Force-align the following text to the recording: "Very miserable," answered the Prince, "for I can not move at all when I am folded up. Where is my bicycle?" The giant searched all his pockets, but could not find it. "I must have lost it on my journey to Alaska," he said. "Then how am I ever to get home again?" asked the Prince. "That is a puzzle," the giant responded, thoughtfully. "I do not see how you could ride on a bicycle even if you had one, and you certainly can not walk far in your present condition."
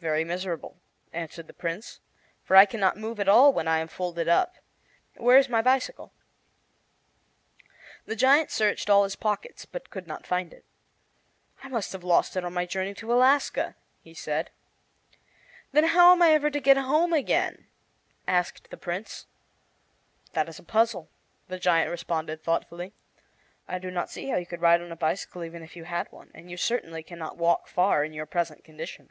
"Very 0.00 0.24
miserable," 0.24 0.76
answered 1.14 1.46
the 1.46 1.54
Prince, 1.54 2.00
"for 2.42 2.56
I 2.56 2.66
can 2.66 2.78
not 2.78 2.98
move 2.98 3.18
at 3.18 3.28
all 3.28 3.54
when 3.54 3.66
I 3.66 3.78
am 3.78 3.88
folded 3.88 4.28
up. 4.28 4.56
Where 5.16 5.38
is 5.38 5.48
my 5.48 5.62
bicycle?" 5.62 6.12
The 8.04 8.16
giant 8.16 8.50
searched 8.50 8.90
all 8.90 9.04
his 9.04 9.16
pockets, 9.16 9.64
but 9.64 9.88
could 9.88 10.06
not 10.06 10.26
find 10.26 10.52
it. 10.52 10.66
"I 11.62 11.68
must 11.68 11.92
have 11.92 12.04
lost 12.04 12.36
it 12.36 12.44
on 12.44 12.52
my 12.52 12.66
journey 12.66 12.92
to 12.94 13.12
Alaska," 13.14 13.76
he 14.02 14.12
said. 14.12 14.50
"Then 15.72 15.84
how 15.84 16.12
am 16.12 16.20
I 16.22 16.32
ever 16.32 16.50
to 16.50 16.60
get 16.60 16.76
home 16.76 17.14
again?" 17.14 17.66
asked 18.26 18.68
the 18.68 18.76
Prince. 18.76 19.24
"That 20.32 20.48
is 20.50 20.58
a 20.58 20.62
puzzle," 20.64 21.08
the 21.48 21.58
giant 21.60 21.90
responded, 21.90 22.42
thoughtfully. 22.42 22.92
"I 23.66 23.78
do 23.78 23.90
not 23.90 24.10
see 24.10 24.28
how 24.28 24.36
you 24.36 24.44
could 24.44 24.60
ride 24.60 24.82
on 24.82 24.92
a 24.92 24.96
bicycle 24.96 25.44
even 25.44 25.62
if 25.62 25.76
you 25.76 25.84
had 25.84 26.12
one, 26.12 26.30
and 26.34 26.50
you 26.50 26.56
certainly 26.58 27.02
can 27.02 27.18
not 27.18 27.38
walk 27.38 27.68
far 27.68 28.04
in 28.04 28.12
your 28.12 28.26
present 28.26 28.64
condition." 28.64 29.08